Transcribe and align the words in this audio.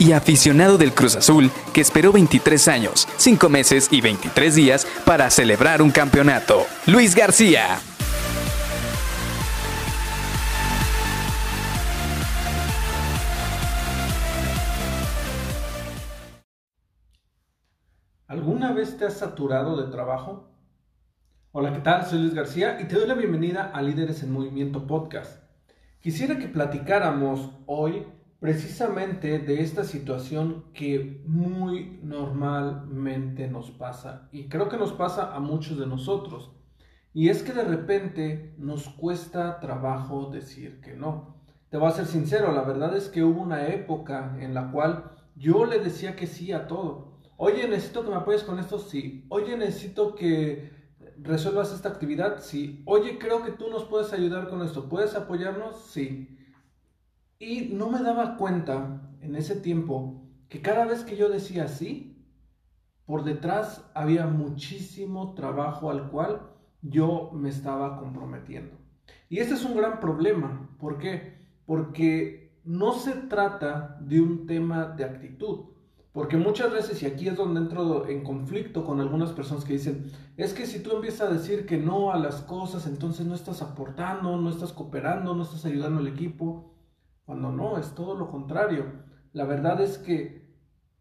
y 0.00 0.12
aficionado 0.12 0.78
del 0.78 0.94
Cruz 0.94 1.14
Azul 1.14 1.50
que 1.72 1.82
esperó 1.82 2.10
23 2.10 2.66
años, 2.68 3.06
5 3.18 3.48
meses 3.50 3.88
y 3.92 4.00
23 4.00 4.54
días 4.54 4.86
para 5.04 5.30
celebrar 5.30 5.82
un 5.82 5.90
campeonato. 5.90 6.66
Luis 6.86 7.14
García. 7.14 7.78
¿Alguna 18.26 18.72
vez 18.72 18.96
te 18.96 19.04
has 19.04 19.18
saturado 19.18 19.76
de 19.76 19.90
trabajo? 19.90 20.48
Hola, 21.52 21.74
¿qué 21.74 21.80
tal? 21.80 22.06
Soy 22.06 22.20
Luis 22.20 22.32
García 22.32 22.80
y 22.80 22.88
te 22.88 22.94
doy 22.94 23.06
la 23.06 23.14
bienvenida 23.14 23.70
a 23.74 23.82
Líderes 23.82 24.22
en 24.22 24.32
Movimiento 24.32 24.86
Podcast. 24.86 25.42
Quisiera 26.00 26.38
que 26.38 26.48
platicáramos 26.48 27.50
hoy 27.66 28.06
precisamente 28.40 29.38
de 29.38 29.60
esta 29.60 29.84
situación 29.84 30.64
que 30.72 31.22
muy 31.26 32.00
normalmente 32.02 33.46
nos 33.46 33.70
pasa 33.70 34.28
y 34.32 34.48
creo 34.48 34.70
que 34.70 34.78
nos 34.78 34.92
pasa 34.92 35.36
a 35.36 35.40
muchos 35.40 35.78
de 35.78 35.86
nosotros. 35.86 36.50
Y 37.12 37.28
es 37.28 37.42
que 37.42 37.52
de 37.52 37.64
repente 37.64 38.54
nos 38.56 38.88
cuesta 38.88 39.60
trabajo 39.60 40.30
decir 40.32 40.80
que 40.80 40.94
no. 40.94 41.36
Te 41.68 41.76
voy 41.76 41.88
a 41.88 41.92
ser 41.92 42.06
sincero, 42.06 42.52
la 42.52 42.62
verdad 42.62 42.96
es 42.96 43.08
que 43.08 43.22
hubo 43.22 43.42
una 43.42 43.68
época 43.68 44.36
en 44.40 44.54
la 44.54 44.70
cual 44.72 45.12
yo 45.36 45.66
le 45.66 45.78
decía 45.78 46.16
que 46.16 46.26
sí 46.26 46.50
a 46.52 46.66
todo. 46.66 47.18
Oye, 47.36 47.68
necesito 47.68 48.04
que 48.04 48.10
me 48.10 48.16
apoyes 48.16 48.42
con 48.42 48.58
esto, 48.58 48.78
sí. 48.78 49.26
Oye, 49.28 49.56
necesito 49.56 50.14
que 50.14 50.70
resuelvas 51.18 51.72
esta 51.72 51.90
actividad, 51.90 52.40
sí. 52.40 52.82
Oye, 52.86 53.18
creo 53.18 53.42
que 53.42 53.52
tú 53.52 53.68
nos 53.70 53.84
puedes 53.84 54.12
ayudar 54.12 54.48
con 54.48 54.62
esto. 54.62 54.88
¿Puedes 54.88 55.14
apoyarnos? 55.14 55.84
Sí. 55.90 56.36
Y 57.42 57.70
no 57.72 57.88
me 57.88 58.02
daba 58.02 58.36
cuenta 58.36 59.00
en 59.22 59.34
ese 59.34 59.56
tiempo 59.56 60.28
que 60.50 60.60
cada 60.60 60.84
vez 60.84 61.04
que 61.04 61.16
yo 61.16 61.30
decía 61.30 61.68
sí, 61.68 62.22
por 63.06 63.24
detrás 63.24 63.90
había 63.94 64.26
muchísimo 64.26 65.32
trabajo 65.32 65.90
al 65.90 66.10
cual 66.10 66.50
yo 66.82 67.30
me 67.32 67.48
estaba 67.48 67.96
comprometiendo. 67.98 68.76
Y 69.30 69.38
ese 69.38 69.54
es 69.54 69.64
un 69.64 69.74
gran 69.74 70.00
problema. 70.00 70.68
¿Por 70.78 70.98
qué? 70.98 71.38
Porque 71.64 72.60
no 72.62 72.92
se 72.92 73.12
trata 73.12 73.96
de 74.02 74.20
un 74.20 74.46
tema 74.46 74.88
de 74.88 75.04
actitud. 75.04 75.70
Porque 76.12 76.36
muchas 76.36 76.70
veces, 76.72 77.02
y 77.02 77.06
aquí 77.06 77.28
es 77.28 77.36
donde 77.36 77.60
entro 77.60 78.06
en 78.06 78.22
conflicto 78.22 78.84
con 78.84 79.00
algunas 79.00 79.32
personas 79.32 79.64
que 79.64 79.74
dicen, 79.74 80.12
es 80.36 80.52
que 80.52 80.66
si 80.66 80.82
tú 80.82 80.92
empiezas 80.92 81.30
a 81.30 81.32
decir 81.32 81.64
que 81.64 81.78
no 81.78 82.12
a 82.12 82.18
las 82.18 82.42
cosas, 82.42 82.86
entonces 82.86 83.24
no 83.24 83.34
estás 83.34 83.62
aportando, 83.62 84.36
no 84.36 84.50
estás 84.50 84.74
cooperando, 84.74 85.34
no 85.34 85.44
estás 85.44 85.64
ayudando 85.64 86.00
al 86.00 86.08
equipo. 86.08 86.69
Cuando 87.30 87.52
no, 87.52 87.78
es 87.78 87.94
todo 87.94 88.16
lo 88.16 88.28
contrario. 88.28 88.86
La 89.32 89.44
verdad 89.44 89.80
es 89.80 89.98
que 89.98 90.50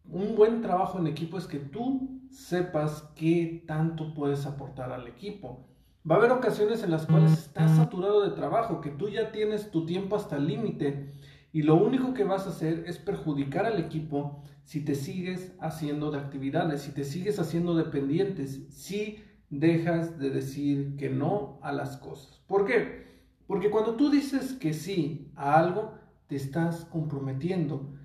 un 0.06 0.36
buen 0.36 0.62
trabajo 0.62 1.00
en 1.00 1.08
equipo 1.08 1.40
es 1.40 1.48
que 1.48 1.58
tú 1.58 2.22
sepas 2.30 3.12
qué 3.16 3.64
tanto 3.66 4.14
puedes 4.14 4.46
aportar 4.46 4.92
al 4.92 5.08
equipo. 5.08 5.66
Va 6.08 6.14
a 6.14 6.18
haber 6.20 6.32
ocasiones 6.32 6.84
en 6.84 6.92
las 6.92 7.08
cuales 7.08 7.34
estás 7.34 7.76
saturado 7.76 8.22
de 8.22 8.36
trabajo, 8.36 8.80
que 8.80 8.92
tú 8.92 9.10
ya 9.10 9.32
tienes 9.32 9.72
tu 9.72 9.88
tiempo 9.88 10.16
hasta 10.16 10.36
el 10.36 10.46
límite 10.46 11.16
y 11.52 11.64
lo 11.64 11.74
único 11.74 12.14
que 12.14 12.26
vas 12.26 12.46
a 12.46 12.50
hacer 12.50 12.84
es 12.86 13.00
perjudicar 13.00 13.66
al 13.66 13.80
equipo 13.80 14.44
si 14.66 14.86
te 14.86 14.94
sigues 14.94 15.56
haciendo 15.60 16.12
de 16.12 16.20
actividades, 16.20 16.84
si 16.84 16.92
te 16.92 17.06
sigues 17.06 17.40
haciendo 17.40 17.74
dependientes, 17.74 18.68
si 18.70 19.24
dejas 19.50 20.20
de 20.20 20.30
decir 20.30 20.96
que 20.96 21.10
no 21.10 21.58
a 21.64 21.72
las 21.72 21.98
cosas. 21.98 22.44
¿Por 22.46 22.66
qué? 22.66 23.10
Porque 23.48 23.72
cuando 23.72 23.96
tú 23.96 24.12
dices 24.12 24.54
que 24.54 24.74
sí 24.74 25.32
a 25.36 25.60
algo, 25.60 25.98
te 26.30 26.36
estás 26.36 26.86
comprometiendo. 26.86 27.96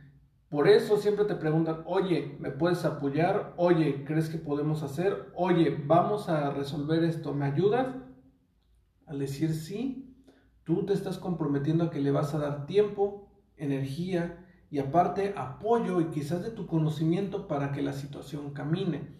Por 0.48 0.66
eso 0.66 0.96
siempre 0.96 1.26
te 1.26 1.34
preguntan, 1.34 1.82
oye, 1.84 2.36
¿me 2.40 2.50
puedes 2.50 2.84
apoyar? 2.86 3.52
Oye, 3.58 4.04
¿crees 4.04 4.30
que 4.30 4.38
podemos 4.38 4.82
hacer? 4.82 5.30
Oye, 5.34 5.76
vamos 5.86 6.30
a 6.30 6.50
resolver 6.50 7.04
esto, 7.04 7.34
¿me 7.34 7.44
ayudas? 7.44 7.94
Al 9.06 9.18
decir 9.18 9.52
sí, 9.52 10.16
tú 10.64 10.86
te 10.86 10.94
estás 10.94 11.18
comprometiendo 11.18 11.84
a 11.84 11.90
que 11.90 12.00
le 12.00 12.12
vas 12.12 12.34
a 12.34 12.38
dar 12.38 12.64
tiempo, 12.64 13.28
energía 13.58 14.42
y 14.70 14.78
aparte 14.78 15.34
apoyo 15.36 16.00
y 16.00 16.06
quizás 16.06 16.42
de 16.42 16.50
tu 16.50 16.66
conocimiento 16.66 17.46
para 17.46 17.72
que 17.72 17.82
la 17.82 17.92
situación 17.92 18.54
camine. 18.54 19.18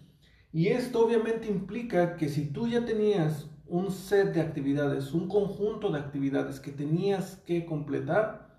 Y 0.51 0.69
esto 0.69 1.05
obviamente 1.05 1.47
implica 1.49 2.17
que 2.17 2.31
si 2.31 2.51
tú 2.51 2.69
ya 2.69 2.87
tenías 2.87 3.51
un 3.67 3.91
set 3.91 4.33
de 4.33 4.41
actividades, 4.41 5.13
un 5.13 5.29
conjunto 5.29 5.91
de 5.91 5.99
actividades 5.99 6.59
que 6.59 6.73
tenías 6.73 7.37
que 7.45 7.67
completar, 7.67 8.54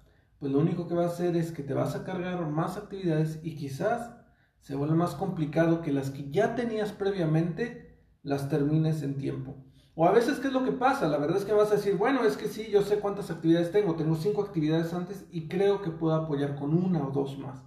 pues 0.46 0.54
lo 0.54 0.62
único 0.62 0.88
que 0.88 0.94
va 0.94 1.06
a 1.06 1.08
hacer 1.08 1.36
es 1.36 1.52
que 1.52 1.64
te 1.64 1.74
vas 1.74 1.96
a 1.96 2.04
cargar 2.04 2.48
más 2.48 2.78
actividades 2.78 3.40
y 3.42 3.56
quizás 3.56 4.12
se 4.60 4.76
vuelva 4.76 4.94
más 4.94 5.16
complicado 5.16 5.82
que 5.82 5.92
las 5.92 6.12
que 6.12 6.30
ya 6.30 6.54
tenías 6.54 6.92
previamente 6.92 7.98
las 8.22 8.48
termines 8.48 9.02
en 9.02 9.18
tiempo. 9.18 9.56
O 9.96 10.06
a 10.06 10.12
veces, 10.12 10.38
¿qué 10.38 10.50
es 10.50 10.54
lo 10.54 10.64
que 10.64 10.72
pasa? 10.72 11.08
La 11.08 11.18
verdad 11.18 11.38
es 11.38 11.46
que 11.46 11.54
vas 11.54 11.72
a 11.72 11.78
decir, 11.78 11.98
bueno, 11.98 12.24
es 12.24 12.38
que 12.38 12.48
sí, 12.48 12.68
yo 12.70 12.84
sé 12.84 13.00
cuántas 13.00 13.32
actividades 13.32 13.72
tengo, 13.72 13.96
tengo 13.96 14.14
cinco 14.14 14.44
actividades 14.44 14.94
antes 14.94 15.26
y 15.32 15.48
creo 15.48 15.82
que 15.82 15.90
puedo 15.90 16.14
apoyar 16.14 16.56
con 16.56 16.76
una 16.76 17.08
o 17.08 17.10
dos 17.10 17.40
más. 17.40 17.64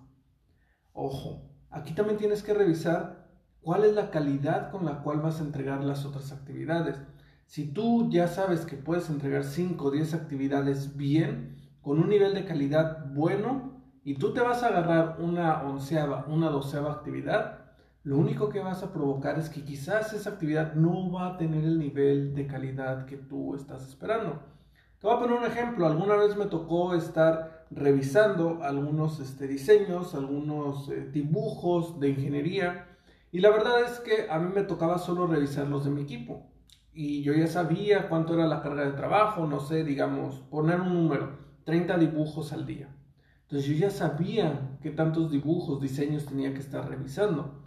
Ojo, 0.92 1.50
aquí 1.70 1.94
también 1.94 2.18
tienes 2.18 2.44
que 2.44 2.54
revisar 2.54 3.28
cuál 3.60 3.86
es 3.86 3.94
la 3.96 4.12
calidad 4.12 4.70
con 4.70 4.84
la 4.84 5.02
cual 5.02 5.20
vas 5.20 5.40
a 5.40 5.44
entregar 5.44 5.82
las 5.82 6.04
otras 6.04 6.30
actividades. 6.30 6.96
Si 7.44 7.72
tú 7.72 8.08
ya 8.08 8.28
sabes 8.28 8.66
que 8.66 8.76
puedes 8.76 9.10
entregar 9.10 9.42
5 9.42 9.84
o 9.84 9.90
10 9.90 10.14
actividades 10.14 10.96
bien, 10.96 11.57
con 11.82 11.98
un 11.98 12.08
nivel 12.08 12.34
de 12.34 12.44
calidad 12.44 13.06
bueno 13.12 13.82
y 14.04 14.14
tú 14.14 14.32
te 14.32 14.40
vas 14.40 14.62
a 14.62 14.68
agarrar 14.68 15.16
una 15.20 15.62
onceava, 15.62 16.24
una 16.28 16.48
doceava 16.48 16.92
actividad, 16.92 17.58
lo 18.04 18.16
único 18.16 18.48
que 18.48 18.60
vas 18.60 18.82
a 18.82 18.92
provocar 18.92 19.38
es 19.38 19.50
que 19.50 19.64
quizás 19.64 20.12
esa 20.14 20.30
actividad 20.30 20.74
no 20.74 21.10
va 21.10 21.26
a 21.26 21.36
tener 21.36 21.62
el 21.62 21.78
nivel 21.78 22.34
de 22.34 22.46
calidad 22.46 23.04
que 23.04 23.18
tú 23.18 23.54
estás 23.54 23.86
esperando. 23.86 24.40
Te 24.98 25.06
voy 25.06 25.16
a 25.16 25.20
poner 25.20 25.36
un 25.36 25.44
ejemplo. 25.44 25.86
Alguna 25.86 26.16
vez 26.16 26.36
me 26.36 26.46
tocó 26.46 26.94
estar 26.94 27.66
revisando 27.70 28.60
algunos 28.62 29.20
este, 29.20 29.46
diseños, 29.46 30.14
algunos 30.14 30.88
eh, 30.88 31.10
dibujos 31.12 32.00
de 32.00 32.08
ingeniería 32.08 32.86
y 33.30 33.40
la 33.40 33.50
verdad 33.50 33.82
es 33.82 34.00
que 34.00 34.30
a 34.30 34.38
mí 34.38 34.50
me 34.54 34.62
tocaba 34.62 34.98
solo 34.98 35.26
revisar 35.26 35.68
los 35.68 35.84
de 35.84 35.90
mi 35.90 36.00
equipo. 36.00 36.46
Y 36.94 37.22
yo 37.22 37.34
ya 37.34 37.46
sabía 37.46 38.08
cuánto 38.08 38.34
era 38.34 38.46
la 38.46 38.62
carga 38.62 38.86
de 38.86 38.92
trabajo, 38.92 39.46
no 39.46 39.60
sé, 39.60 39.84
digamos, 39.84 40.40
poner 40.50 40.80
un 40.80 40.94
número 40.94 41.47
30 41.68 41.98
dibujos 41.98 42.54
al 42.54 42.64
día. 42.64 42.88
Entonces 43.42 43.68
yo 43.68 43.74
ya 43.74 43.90
sabía 43.90 44.78
qué 44.80 44.88
tantos 44.88 45.30
dibujos, 45.30 45.82
diseños 45.82 46.24
tenía 46.24 46.54
que 46.54 46.60
estar 46.60 46.88
revisando. 46.88 47.62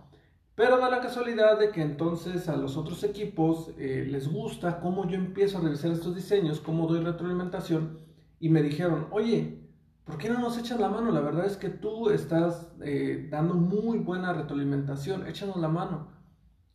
Pero 0.56 0.80
da 0.80 0.90
la 0.90 1.02
casualidad 1.02 1.60
de 1.60 1.70
que 1.70 1.84
entonces 1.84 2.50
a 2.50 2.58
los 2.58 2.78
otros 2.78 3.04
equipos 3.04 3.70
eh, 3.78 4.08
les 4.10 4.28
gusta 4.28 4.80
cómo 4.80 5.08
yo 5.08 5.18
empiezo 5.18 5.60
a 5.60 5.62
revisar 5.62 5.92
estos 5.92 6.16
diseños, 6.16 6.60
cómo 6.60 6.88
doy 6.88 7.04
retroalimentación 7.04 8.00
y 8.40 8.50
me 8.50 8.64
dijeron, 8.64 9.06
oye, 9.12 9.70
¿por 10.04 10.18
qué 10.18 10.30
no 10.30 10.40
nos 10.40 10.58
echas 10.58 10.80
la 10.80 10.90
mano? 10.90 11.12
La 11.12 11.22
verdad 11.22 11.46
es 11.46 11.58
que 11.58 11.70
tú 11.70 12.10
estás 12.10 12.72
eh, 12.82 13.28
dando 13.30 13.54
muy 13.54 14.00
buena 14.00 14.34
retroalimentación, 14.34 15.28
échanos 15.28 15.58
la 15.58 15.70
mano. 15.70 16.08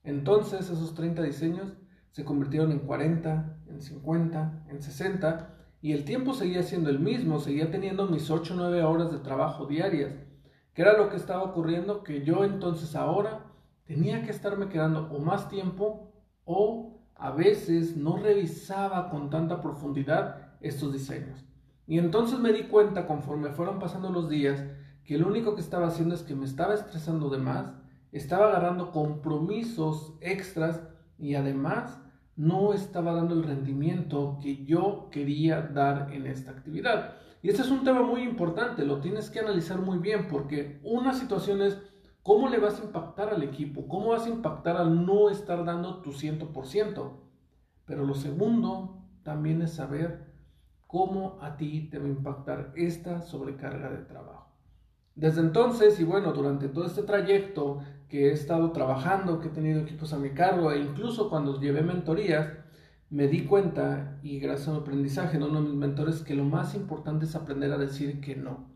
Entonces 0.05 0.71
esos 0.71 0.95
30 0.95 1.23
diseños 1.23 1.73
se 2.13 2.25
convirtieron 2.25 2.71
en 2.71 2.79
40, 2.79 3.63
en 3.67 3.83
50, 3.83 4.67
en 4.69 4.81
60 4.81 5.56
y 5.81 5.93
el 5.93 6.05
tiempo 6.05 6.35
seguía 6.35 6.63
siendo 6.63 6.91
el 6.91 6.99
mismo, 6.99 7.39
seguía 7.39 7.71
teniendo 7.71 8.07
mis 8.07 8.31
8 8.31 8.55
o 8.55 8.57
9 8.57 8.83
horas 8.83 9.13
de 9.13 9.19
trabajo 9.19 9.67
diarias. 9.67 10.13
¿Qué 10.73 10.83
era 10.83 10.97
lo 10.97 11.09
que 11.09 11.17
estaba 11.17 11.43
ocurriendo? 11.43 12.03
Que 12.03 12.25
yo 12.25 12.45
entonces 12.45 12.95
ahora 12.97 13.47
tenía 13.85 14.23
que 14.23 14.31
estarme 14.31 14.69
quedando 14.69 15.09
o 15.11 15.19
más 15.21 15.49
tiempo 15.49 16.13
o 16.45 17.01
a 17.15 17.31
veces 17.31 17.97
no 17.97 18.17
revisaba 18.17 19.09
con 19.11 19.31
tanta 19.31 19.61
profundidad 19.61 20.57
estos 20.61 20.93
diseños. 20.93 21.45
Y 21.87 21.99
entonces 21.99 22.39
me 22.39 22.53
di 22.53 22.65
cuenta 22.65 23.07
conforme 23.07 23.51
fueron 23.51 23.79
pasando 23.79 24.11
los 24.11 24.29
días 24.29 24.63
que 25.05 25.19
lo 25.19 25.29
único 25.29 25.55
que 25.55 25.61
estaba 25.61 25.87
haciendo 25.87 26.15
es 26.15 26.23
que 26.23 26.35
me 26.35 26.45
estaba 26.45 26.75
estresando 26.75 27.31
de 27.31 27.39
más, 27.39 27.73
estaba 28.11 28.49
agarrando 28.49 28.91
compromisos 28.91 30.15
extras 30.21 30.83
y 31.17 31.37
además 31.37 32.01
no 32.37 32.75
estaba 32.75 33.13
dando 33.15 33.35
el 33.35 33.43
rendimiento 33.43 34.39
que 34.43 34.65
yo 34.65 35.09
quería 35.11 35.63
dar 35.63 36.13
en 36.13 36.27
esta 36.27 36.51
actividad. 36.51 37.15
Y 37.43 37.49
este 37.49 37.63
es 37.63 37.71
un 37.71 37.85
tema 37.85 38.03
muy 38.03 38.23
importante, 38.23 38.85
lo 38.85 39.01
tienes 39.01 39.31
que 39.31 39.41
analizar 39.41 39.81
muy 39.81 39.99
bien 39.99 40.29
porque 40.29 40.81
una 40.83 41.15
situación 41.15 41.63
es 41.63 41.79
cómo 42.23 42.49
le 42.49 42.59
vas 42.59 42.81
a 42.81 42.85
impactar 42.85 43.33
al 43.33 43.43
equipo, 43.43 43.89
cómo 43.89 44.09
vas 44.11 44.27
a 44.27 44.31
impactar 44.31 44.77
al 44.77 45.07
no 45.07 45.31
estar 45.31 45.65
dando 45.65 46.03
tu 46.03 46.11
100%. 46.11 47.13
Pero 47.85 48.05
lo 48.05 48.15
segundo 48.15 49.03
también 49.23 49.63
es 49.63 49.75
saber 49.75 50.35
cómo 50.87 51.39
a 51.41 51.57
ti 51.57 51.89
te 51.91 51.99
va 51.99 52.07
a 52.07 52.09
impactar 52.09 52.73
esta 52.75 53.23
sobrecarga 53.23 53.91
de 53.91 54.05
trabajo. 54.05 54.53
Desde 55.15 55.41
entonces, 55.41 55.99
y 55.99 56.05
bueno, 56.05 56.33
durante 56.33 56.69
todo 56.69 56.85
este 56.85 57.03
trayecto 57.03 57.79
que 58.09 58.29
he 58.29 58.33
estado 58.33 58.73
trabajando, 58.73 59.41
que 59.41 59.49
he 59.49 59.51
tenido 59.51 59.81
equipos 59.81 60.13
a 60.13 60.19
mi 60.19 60.31
cargo 60.31 60.71
e 60.71 60.81
incluso 60.81 61.29
cuando 61.29 61.61
llevé 61.61 61.83
mentorías, 61.83 62.49
me 63.11 63.29
di 63.29 63.45
cuenta, 63.45 64.19
y 64.23 64.41
gracias 64.41 64.69
a 64.69 64.73
mi 64.73 64.79
aprendizaje 64.79 65.39
de 65.39 65.45
uno 65.45 65.63
de 65.63 65.69
mis 65.69 65.79
mentores, 65.79 66.23
que 66.23 66.35
lo 66.35 66.45
más 66.45 66.75
importante 66.75 67.25
es 67.25 67.35
aprender 67.35 67.73
a 67.73 67.79
decir 67.79 68.21
que 68.21 68.35
no. 68.35 68.69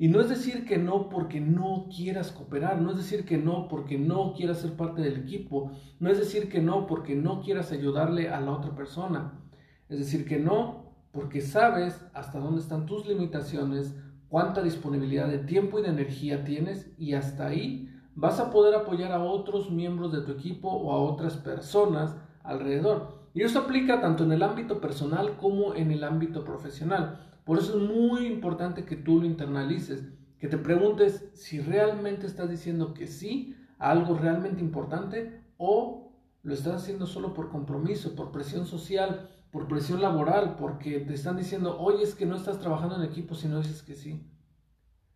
Y 0.00 0.08
no 0.08 0.20
es 0.20 0.28
decir 0.28 0.64
que 0.64 0.78
no 0.78 1.08
porque 1.08 1.40
no 1.40 1.88
quieras 1.94 2.30
cooperar, 2.30 2.80
no 2.80 2.90
es 2.92 2.96
decir 2.96 3.24
que 3.24 3.36
no 3.36 3.66
porque 3.66 3.98
no 3.98 4.32
quieras 4.32 4.60
ser 4.60 4.74
parte 4.74 5.02
del 5.02 5.16
equipo, 5.16 5.72
no 5.98 6.10
es 6.10 6.18
decir 6.18 6.48
que 6.48 6.60
no 6.60 6.86
porque 6.86 7.16
no 7.16 7.40
quieras 7.40 7.72
ayudarle 7.72 8.28
a 8.28 8.40
la 8.40 8.52
otra 8.52 8.76
persona, 8.76 9.40
es 9.88 9.98
decir 9.98 10.24
que 10.24 10.38
no 10.38 10.94
porque 11.10 11.40
sabes 11.40 12.04
hasta 12.14 12.38
dónde 12.38 12.60
están 12.60 12.86
tus 12.86 13.06
limitaciones, 13.06 13.96
cuánta 14.28 14.62
disponibilidad 14.62 15.28
de 15.28 15.38
tiempo 15.38 15.78
y 15.78 15.82
de 15.82 15.88
energía 15.88 16.44
tienes 16.44 16.92
y 16.96 17.14
hasta 17.14 17.48
ahí 17.48 17.88
vas 18.18 18.40
a 18.40 18.50
poder 18.50 18.74
apoyar 18.74 19.12
a 19.12 19.22
otros 19.22 19.70
miembros 19.70 20.10
de 20.10 20.22
tu 20.22 20.32
equipo 20.32 20.68
o 20.68 20.92
a 20.92 21.00
otras 21.00 21.36
personas 21.36 22.16
alrededor. 22.42 23.28
Y 23.32 23.42
eso 23.42 23.60
aplica 23.60 24.00
tanto 24.00 24.24
en 24.24 24.32
el 24.32 24.42
ámbito 24.42 24.80
personal 24.80 25.36
como 25.36 25.76
en 25.76 25.92
el 25.92 26.02
ámbito 26.02 26.44
profesional. 26.44 27.30
Por 27.44 27.58
eso 27.58 27.78
es 27.78 27.88
muy 27.88 28.26
importante 28.26 28.84
que 28.84 28.96
tú 28.96 29.20
lo 29.20 29.26
internalices, 29.26 30.08
que 30.40 30.48
te 30.48 30.58
preguntes 30.58 31.30
si 31.34 31.60
realmente 31.60 32.26
estás 32.26 32.50
diciendo 32.50 32.92
que 32.92 33.06
sí 33.06 33.54
a 33.78 33.92
algo 33.92 34.16
realmente 34.16 34.60
importante 34.60 35.40
o 35.56 36.10
lo 36.42 36.54
estás 36.54 36.82
haciendo 36.82 37.06
solo 37.06 37.34
por 37.34 37.50
compromiso, 37.50 38.16
por 38.16 38.32
presión 38.32 38.66
social, 38.66 39.30
por 39.52 39.68
presión 39.68 40.02
laboral, 40.02 40.56
porque 40.56 40.98
te 40.98 41.14
están 41.14 41.36
diciendo, 41.36 41.78
oye, 41.78 42.02
es 42.02 42.16
que 42.16 42.26
no 42.26 42.34
estás 42.34 42.58
trabajando 42.58 42.96
en 42.96 43.04
equipo 43.04 43.36
si 43.36 43.46
no 43.46 43.58
dices 43.58 43.84
que 43.84 43.94
sí. 43.94 44.28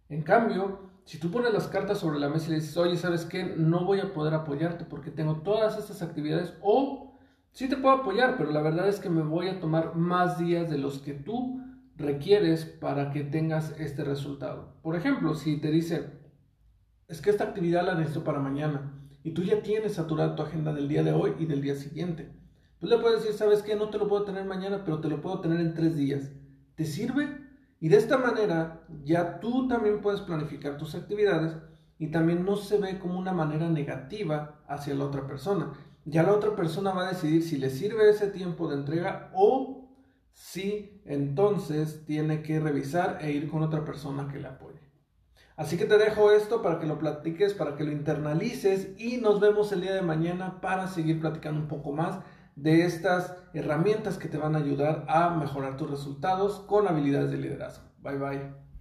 En 0.08 0.22
cambio, 0.22 0.91
si 1.04 1.18
tú 1.18 1.30
pones 1.30 1.52
las 1.52 1.68
cartas 1.68 1.98
sobre 1.98 2.18
la 2.18 2.28
mesa 2.28 2.46
y 2.46 2.50
le 2.50 2.54
dices, 2.56 2.76
oye, 2.76 2.96
¿sabes 2.96 3.24
qué? 3.24 3.44
No 3.44 3.84
voy 3.84 4.00
a 4.00 4.12
poder 4.12 4.34
apoyarte 4.34 4.84
porque 4.84 5.10
tengo 5.10 5.36
todas 5.42 5.78
estas 5.78 6.02
actividades 6.02 6.54
o 6.62 7.18
sí 7.50 7.68
te 7.68 7.76
puedo 7.76 7.94
apoyar, 7.94 8.36
pero 8.36 8.50
la 8.50 8.62
verdad 8.62 8.88
es 8.88 9.00
que 9.00 9.10
me 9.10 9.22
voy 9.22 9.48
a 9.48 9.60
tomar 9.60 9.96
más 9.96 10.38
días 10.38 10.70
de 10.70 10.78
los 10.78 11.00
que 11.00 11.14
tú 11.14 11.60
requieres 11.96 12.64
para 12.64 13.10
que 13.10 13.24
tengas 13.24 13.78
este 13.78 14.04
resultado. 14.04 14.76
Por 14.82 14.96
ejemplo, 14.96 15.34
si 15.34 15.60
te 15.60 15.70
dice, 15.70 16.10
es 17.08 17.20
que 17.20 17.30
esta 17.30 17.44
actividad 17.44 17.84
la 17.84 17.94
necesito 17.94 18.24
para 18.24 18.38
mañana 18.38 18.92
y 19.24 19.32
tú 19.32 19.42
ya 19.42 19.62
tienes 19.62 19.94
saturada 19.94 20.36
tu 20.36 20.42
agenda 20.42 20.72
del 20.72 20.88
día 20.88 21.02
de 21.02 21.12
hoy 21.12 21.34
y 21.38 21.46
del 21.46 21.62
día 21.62 21.74
siguiente, 21.74 22.32
tú 22.78 22.86
le 22.86 22.98
puedes 22.98 23.22
decir, 23.22 23.36
sabes 23.36 23.62
que 23.62 23.76
no 23.76 23.90
te 23.90 23.98
lo 23.98 24.08
puedo 24.08 24.24
tener 24.24 24.44
mañana, 24.44 24.82
pero 24.84 25.00
te 25.00 25.08
lo 25.08 25.20
puedo 25.20 25.40
tener 25.40 25.60
en 25.60 25.74
tres 25.74 25.96
días. 25.96 26.30
¿Te 26.74 26.84
sirve? 26.84 27.41
Y 27.82 27.88
de 27.88 27.96
esta 27.96 28.16
manera 28.16 28.84
ya 29.02 29.40
tú 29.40 29.66
también 29.66 30.00
puedes 30.02 30.20
planificar 30.20 30.78
tus 30.78 30.94
actividades 30.94 31.56
y 31.98 32.12
también 32.12 32.44
no 32.44 32.54
se 32.54 32.78
ve 32.78 33.00
como 33.00 33.18
una 33.18 33.32
manera 33.32 33.68
negativa 33.68 34.62
hacia 34.68 34.94
la 34.94 35.04
otra 35.04 35.26
persona. 35.26 35.72
Ya 36.04 36.22
la 36.22 36.32
otra 36.32 36.54
persona 36.54 36.92
va 36.92 37.08
a 37.08 37.12
decidir 37.12 37.42
si 37.42 37.58
le 37.58 37.70
sirve 37.70 38.08
ese 38.08 38.28
tiempo 38.28 38.68
de 38.68 38.76
entrega 38.76 39.32
o 39.34 39.90
si 40.32 41.02
entonces 41.06 42.04
tiene 42.06 42.44
que 42.44 42.60
revisar 42.60 43.18
e 43.20 43.32
ir 43.32 43.50
con 43.50 43.64
otra 43.64 43.84
persona 43.84 44.28
que 44.28 44.38
le 44.38 44.46
apoye. 44.46 44.78
Así 45.56 45.76
que 45.76 45.86
te 45.86 45.98
dejo 45.98 46.30
esto 46.30 46.62
para 46.62 46.78
que 46.78 46.86
lo 46.86 47.00
platiques, 47.00 47.52
para 47.52 47.74
que 47.74 47.82
lo 47.82 47.90
internalices 47.90 48.90
y 48.96 49.16
nos 49.16 49.40
vemos 49.40 49.72
el 49.72 49.80
día 49.80 49.92
de 49.92 50.02
mañana 50.02 50.60
para 50.60 50.86
seguir 50.86 51.20
platicando 51.20 51.60
un 51.60 51.66
poco 51.66 51.90
más 51.90 52.20
de 52.56 52.84
estas 52.84 53.36
herramientas 53.54 54.18
que 54.18 54.28
te 54.28 54.38
van 54.38 54.54
a 54.54 54.58
ayudar 54.58 55.04
a 55.08 55.30
mejorar 55.30 55.76
tus 55.76 55.90
resultados 55.90 56.60
con 56.60 56.88
habilidades 56.88 57.30
de 57.30 57.38
liderazgo. 57.38 57.84
Bye 58.02 58.18
bye. 58.18 58.71